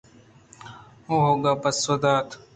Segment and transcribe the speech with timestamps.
[1.09, 2.27] اولگاءَ پسو دات